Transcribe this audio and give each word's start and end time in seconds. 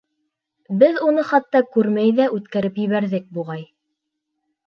Беҙ 0.83 0.95
уны 1.07 1.25
хатта 1.31 1.59
күрмәй 1.75 2.15
ҙә 2.19 2.27
үткәреп 2.37 2.79
ебәрҙек, 2.85 3.27
буғай. 3.39 3.61